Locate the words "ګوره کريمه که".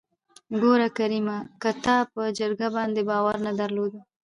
0.61-1.71